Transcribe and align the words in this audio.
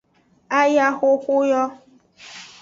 Ayaxoxo 0.59 1.37
yo. 1.49 1.63